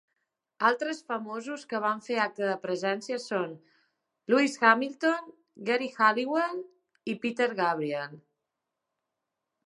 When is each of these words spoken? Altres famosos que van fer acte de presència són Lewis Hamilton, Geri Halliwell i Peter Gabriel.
Altres 0.67 0.99
famosos 1.09 1.65
que 1.73 1.81
van 1.81 1.99
fer 2.05 2.15
acte 2.21 2.47
de 2.51 2.55
presència 2.63 3.19
són 3.25 3.51
Lewis 4.33 4.55
Hamilton, 4.69 5.27
Geri 5.67 5.89
Halliwell 6.05 6.57
i 7.13 7.15
Peter 7.27 7.49
Gabriel. 7.61 8.17